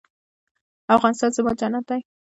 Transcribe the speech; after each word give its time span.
افغانستان 0.95 1.29
زما 1.37 1.51
جنت 1.61 1.83
دی 1.89 2.01